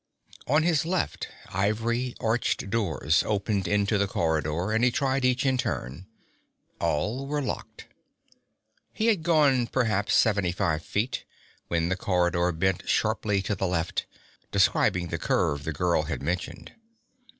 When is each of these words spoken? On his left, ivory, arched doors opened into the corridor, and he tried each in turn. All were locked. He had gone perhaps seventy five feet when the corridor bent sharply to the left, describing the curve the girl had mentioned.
On 0.47 0.63
his 0.63 0.83
left, 0.83 1.27
ivory, 1.53 2.15
arched 2.19 2.71
doors 2.71 3.21
opened 3.21 3.67
into 3.67 3.99
the 3.99 4.07
corridor, 4.07 4.71
and 4.71 4.83
he 4.83 4.89
tried 4.89 5.23
each 5.23 5.45
in 5.45 5.59
turn. 5.59 6.07
All 6.79 7.27
were 7.27 7.39
locked. 7.39 7.85
He 8.93 9.05
had 9.05 9.21
gone 9.21 9.67
perhaps 9.67 10.15
seventy 10.15 10.51
five 10.53 10.81
feet 10.83 11.23
when 11.67 11.89
the 11.89 11.95
corridor 11.95 12.51
bent 12.51 12.89
sharply 12.89 13.43
to 13.43 13.53
the 13.53 13.67
left, 13.67 14.07
describing 14.49 15.09
the 15.09 15.19
curve 15.19 15.65
the 15.65 15.71
girl 15.71 16.01
had 16.01 16.23
mentioned. 16.23 16.71